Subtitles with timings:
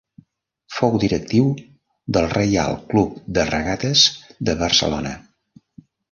[0.75, 1.49] Fou directiu
[2.17, 4.05] del Reial Club de Regates
[4.49, 5.13] de Barcelona.